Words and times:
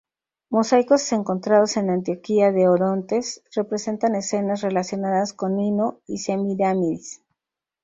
Mosaicos 0.49 1.11
encontrados 1.11 1.77
en 1.77 1.91
Antioquía 1.91 2.51
de 2.51 2.67
Orontes 2.67 3.43
representan 3.53 4.15
escenas 4.15 4.61
relacionadas 4.61 5.31
con 5.31 5.55
Nino 5.55 6.01
y 6.07 6.17
Semíramis. 6.17 7.21